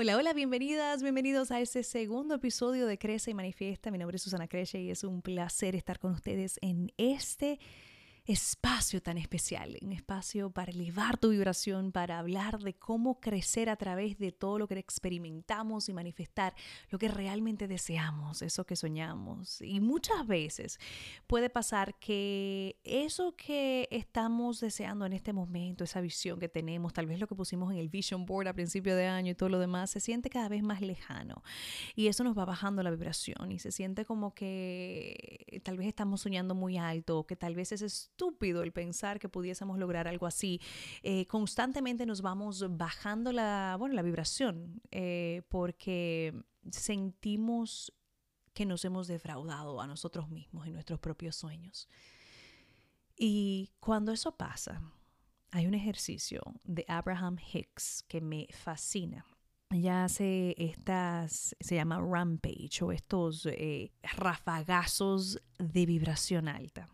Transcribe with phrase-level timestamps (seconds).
[0.00, 3.90] Hola, hola, bienvenidas, bienvenidos a este segundo episodio de Crece y Manifiesta.
[3.90, 7.58] Mi nombre es Susana Creche y es un placer estar con ustedes en este
[8.28, 13.76] espacio tan especial, un espacio para elevar tu vibración, para hablar de cómo crecer a
[13.76, 16.54] través de todo lo que experimentamos y manifestar
[16.90, 19.62] lo que realmente deseamos, eso que soñamos.
[19.62, 20.78] Y muchas veces
[21.26, 27.06] puede pasar que eso que estamos deseando en este momento, esa visión que tenemos, tal
[27.06, 29.58] vez lo que pusimos en el vision board a principio de año y todo lo
[29.58, 31.42] demás, se siente cada vez más lejano.
[31.96, 36.20] Y eso nos va bajando la vibración y se siente como que tal vez estamos
[36.20, 37.88] soñando muy alto, que tal vez ese
[38.18, 40.60] estúpido el pensar que pudiésemos lograr algo así.
[41.02, 46.34] Eh, constantemente nos vamos bajando la, bueno, la vibración eh, porque
[46.68, 47.92] sentimos
[48.52, 51.88] que nos hemos defraudado a nosotros mismos en nuestros propios sueños.
[53.16, 54.82] Y cuando eso pasa,
[55.52, 59.24] hay un ejercicio de Abraham Hicks que me fascina
[59.70, 66.88] ella hace estas, se llama rampage o estos eh, rafagazos de vibración alta.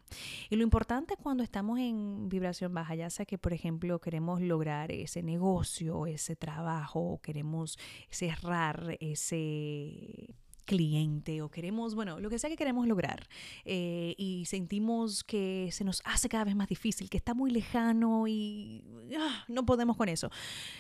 [0.51, 4.91] Y lo importante cuando estamos en vibración baja, ya sea que por ejemplo queremos lograr
[4.91, 7.79] ese negocio, ese trabajo, queremos
[8.11, 13.29] cerrar ese cliente o queremos, bueno, lo que sea que queremos lograr
[13.65, 18.27] eh, y sentimos que se nos hace cada vez más difícil, que está muy lejano
[18.27, 18.85] y
[19.19, 20.31] ah, no podemos con eso.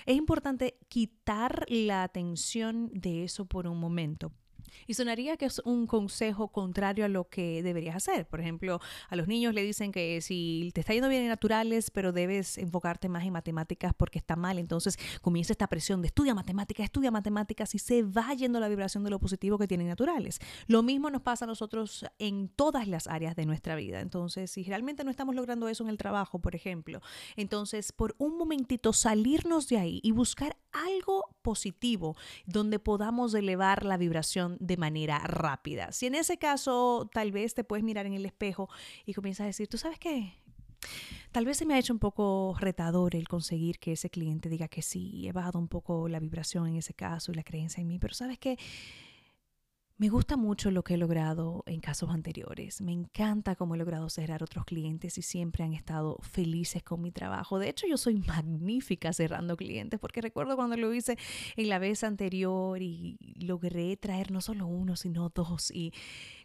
[0.06, 4.32] Es importante quitar la atención de eso por un momento
[4.86, 8.26] y sonaría que es un consejo contrario a lo que deberías hacer.
[8.26, 11.90] Por ejemplo, a los niños le dicen que si te está yendo bien en naturales,
[11.90, 16.34] pero debes enfocarte más en matemáticas porque está mal, entonces comienza esta presión de estudia
[16.34, 20.38] matemáticas, estudia matemáticas y se va yendo la vibración de lo positivo que tienen naturales.
[20.66, 24.00] Lo mismo nos pasa a nosotros en todas las áreas de nuestra vida.
[24.00, 27.00] Entonces, si realmente no estamos logrando eso en el trabajo, por ejemplo,
[27.36, 33.96] entonces por un momentito salirnos de ahí y buscar algo positivo donde podamos elevar la
[33.96, 35.92] vibración de manera rápida.
[35.92, 38.68] Si en ese caso tal vez te puedes mirar en el espejo
[39.06, 40.34] y comienzas a decir, ¿tú sabes qué?
[41.32, 44.68] Tal vez se me ha hecho un poco retador el conseguir que ese cliente diga
[44.68, 47.88] que sí, he bajado un poco la vibración en ese caso y la creencia en
[47.88, 48.58] mí, pero sabes que
[49.96, 52.80] me gusta mucho lo que he logrado en casos anteriores.
[52.80, 57.12] Me encanta cómo he logrado cerrar otros clientes y siempre han estado felices con mi
[57.12, 57.60] trabajo.
[57.60, 61.16] De hecho, yo soy magnífica cerrando clientes porque recuerdo cuando lo hice
[61.56, 65.70] en la vez anterior y logré traer no solo uno, sino dos.
[65.70, 65.92] Y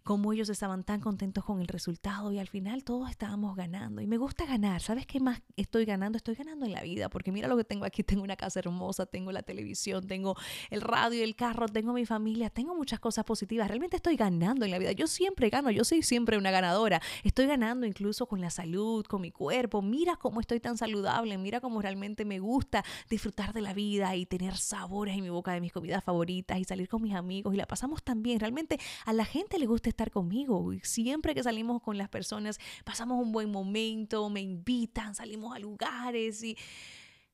[0.04, 4.02] cómo ellos estaban tan contentos con el resultado y al final todos estábamos ganando.
[4.02, 4.82] Y me gusta ganar.
[4.82, 6.18] ¿Sabes qué más estoy ganando?
[6.18, 8.04] Estoy ganando en la vida porque mira lo que tengo aquí.
[8.10, 10.36] Tengo una casa hermosa, tengo la televisión, tengo
[10.72, 13.68] el radio, el carro, tengo mi familia, tengo muchas cosas positivas.
[13.68, 14.94] Realmente estoy ganando en la vida.
[14.94, 17.02] Yo siempre gano, yo soy siempre una ganadora.
[17.24, 19.82] Estoy ganando incluso con la salud, con mi cuerpo.
[19.82, 24.26] Mira cómo estoy tan saludable, mira cómo realmente me gusta disfrutar de la vida y
[24.26, 27.58] tener sabores en mi boca de mis comidas favoritas y salir con mis amigos y
[27.58, 28.40] la pasamos tan bien.
[28.40, 30.72] Realmente a la gente le gusta estar conmigo.
[30.84, 36.44] Siempre que salimos con las personas, pasamos un buen momento, me invitan, salimos a lugares
[36.44, 36.58] y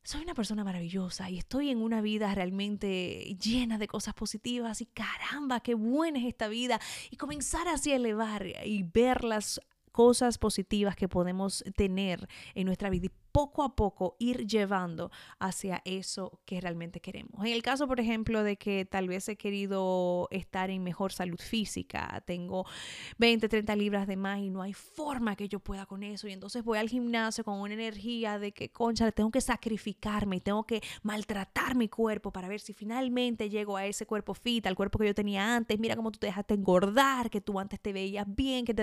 [0.03, 4.85] soy una persona maravillosa y estoy en una vida realmente llena de cosas positivas y
[4.85, 6.79] caramba, qué buena es esta vida
[7.09, 9.59] y comenzar así a elevar y ver las
[9.91, 16.40] cosas positivas que podemos tener en nuestra vida poco a poco ir llevando hacia eso
[16.46, 17.46] que realmente queremos.
[17.46, 21.41] En el caso, por ejemplo, de que tal vez he querido estar en mejor salud
[21.41, 22.66] física, tengo
[23.18, 26.31] 20, 30 libras de más y no hay forma que yo pueda con eso y
[26.31, 30.81] entonces voy al gimnasio con una energía de que, concha, tengo que sacrificarme tengo que
[31.03, 35.07] maltratar mi cuerpo para ver si finalmente llego a ese cuerpo fit, al cuerpo que
[35.07, 38.63] yo tenía antes, mira cómo tú te dejaste engordar, que tú antes te veías bien,
[38.63, 38.74] que...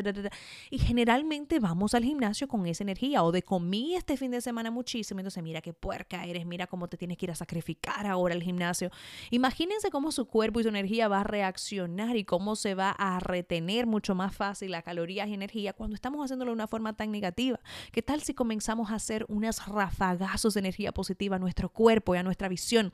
[0.70, 4.70] Y generalmente vamos al gimnasio con esa energía o de comí este fin de semana
[4.70, 8.34] muchísimo, entonces mira qué puerca eres, mira cómo te tienes que ir a sacrificar ahora
[8.34, 8.90] al gimnasio.
[9.30, 13.20] Imagínense cómo su cuerpo y su energía va a reaccionar y cómo se va a
[13.20, 17.10] retener mucho más fácil las calorías y energía cuando estamos haciéndolo de una forma tan
[17.10, 17.60] negativa.
[17.92, 22.18] ¿Qué tal si comenzamos a hacer unas rafagazos de energía positiva a nuestro cuerpo y
[22.18, 22.92] a nuestra visión?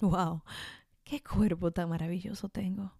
[0.00, 0.42] ¡Wow!
[1.04, 2.99] ¡Qué cuerpo tan maravilloso tengo!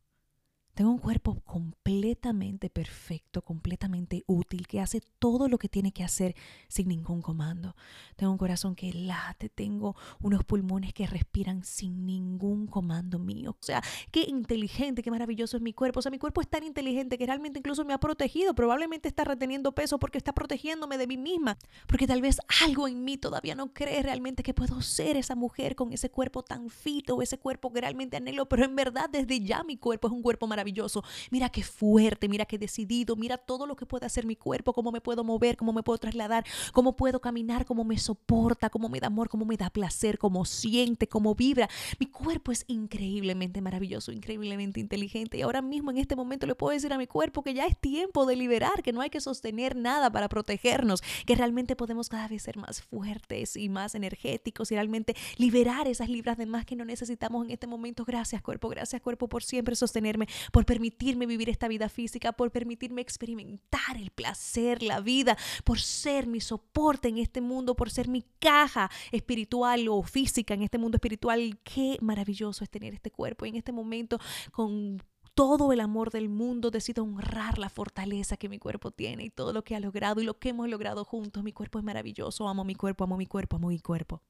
[0.81, 6.35] Tengo un cuerpo completamente perfecto, completamente útil, que hace todo lo que tiene que hacer
[6.69, 7.77] sin ningún comando.
[8.17, 13.51] Tengo un corazón que late, tengo unos pulmones que respiran sin ningún comando mío.
[13.51, 15.99] O sea, qué inteligente, qué maravilloso es mi cuerpo.
[15.99, 18.55] O sea, mi cuerpo es tan inteligente que realmente incluso me ha protegido.
[18.55, 21.59] Probablemente está reteniendo peso porque está protegiéndome de mí misma.
[21.89, 25.77] Porque tal vez algo en mí todavía no cree realmente que puedo ser esa mujer
[25.77, 28.49] con ese cuerpo tan fito, ese cuerpo que realmente anhelo.
[28.49, 30.70] Pero en verdad desde ya mi cuerpo es un cuerpo maravilloso
[31.31, 34.93] mira qué fuerte, mira qué decidido, mira todo lo que puede hacer mi cuerpo, cómo
[34.93, 39.01] me puedo mover, cómo me puedo trasladar, cómo puedo caminar, cómo me soporta, cómo me
[39.01, 41.69] da amor, cómo me da placer, cómo siente, cómo vibra.
[41.99, 46.73] Mi cuerpo es increíblemente maravilloso, increíblemente inteligente y ahora mismo en este momento le puedo
[46.73, 49.77] decir a mi cuerpo que ya es tiempo de liberar, que no hay que sostener
[49.77, 54.75] nada para protegernos, que realmente podemos cada vez ser más fuertes y más energéticos y
[54.75, 58.05] realmente liberar esas libras de más que no necesitamos en este momento.
[58.05, 63.01] Gracias cuerpo, gracias cuerpo por siempre sostenerme, por permitirme vivir esta vida física, por permitirme
[63.01, 68.25] experimentar el placer, la vida, por ser mi soporte en este mundo, por ser mi
[68.39, 71.59] caja espiritual o física en este mundo espiritual.
[71.63, 74.19] Qué maravilloso es tener este cuerpo y en este momento
[74.53, 75.03] con
[75.35, 79.53] todo el amor del mundo, decido honrar la fortaleza que mi cuerpo tiene y todo
[79.53, 81.43] lo que ha logrado y lo que hemos logrado juntos.
[81.43, 84.23] Mi cuerpo es maravilloso, amo mi cuerpo, amo mi cuerpo, amo mi cuerpo.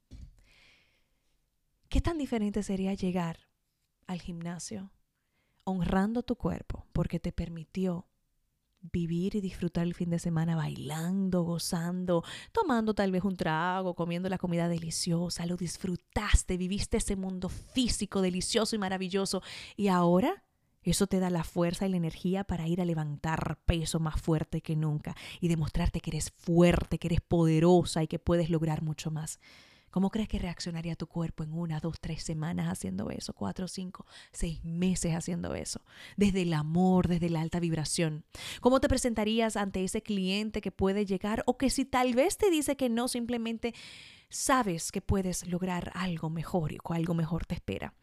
[1.89, 3.49] ¿Qué tan diferente sería llegar
[4.07, 4.93] al gimnasio
[5.65, 8.07] honrando tu cuerpo porque te permitió
[8.81, 14.29] vivir y disfrutar el fin de semana bailando, gozando, tomando tal vez un trago, comiendo
[14.29, 19.43] la comida deliciosa, lo disfrutaste, viviste ese mundo físico delicioso y maravilloso
[19.77, 20.45] y ahora
[20.83, 24.63] eso te da la fuerza y la energía para ir a levantar peso más fuerte
[24.63, 29.11] que nunca y demostrarte que eres fuerte, que eres poderosa y que puedes lograr mucho
[29.11, 29.41] más.
[29.91, 33.33] ¿Cómo crees que reaccionaría tu cuerpo en una, dos, tres semanas haciendo eso?
[33.33, 35.81] Cuatro, cinco, seis meses haciendo eso.
[36.17, 38.25] Desde el amor, desde la alta vibración.
[38.61, 42.51] ¿Cómo te presentarías ante ese cliente que puede llegar o que si tal vez te
[42.51, 43.75] dice que no, simplemente
[44.29, 47.95] sabes que puedes lograr algo mejor y algo mejor te espera?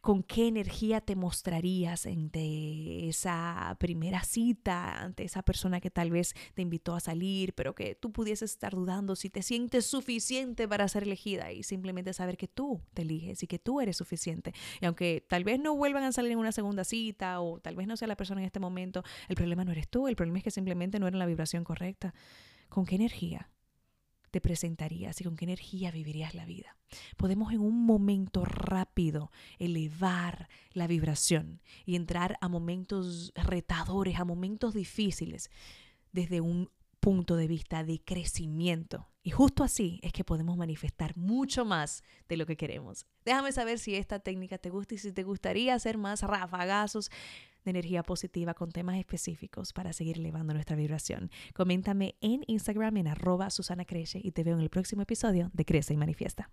[0.00, 6.34] Con qué energía te mostrarías ante esa primera cita, ante esa persona que tal vez
[6.54, 10.88] te invitó a salir, pero que tú pudieses estar dudando si te sientes suficiente para
[10.88, 14.52] ser elegida y simplemente saber que tú te eliges y que tú eres suficiente.
[14.80, 17.86] Y aunque tal vez no vuelvan a salir en una segunda cita o tal vez
[17.86, 20.44] no sea la persona en este momento, el problema no eres tú, el problema es
[20.44, 22.14] que simplemente no era la vibración correcta.
[22.68, 23.48] ¿Con qué energía?
[24.34, 26.76] Te presentarías y con qué energía vivirías la vida.
[27.16, 34.74] Podemos en un momento rápido elevar la vibración y entrar a momentos retadores, a momentos
[34.74, 35.52] difíciles,
[36.10, 39.06] desde un punto de vista de crecimiento.
[39.22, 43.06] Y justo así es que podemos manifestar mucho más de lo que queremos.
[43.24, 47.08] Déjame saber si esta técnica te gusta y si te gustaría hacer más rafagazos
[47.64, 51.30] de energía positiva con temas específicos para seguir elevando nuestra vibración.
[51.54, 55.64] Coméntame en Instagram en arroba Susana Crece y te veo en el próximo episodio de
[55.64, 56.50] Crece y Manifiesta.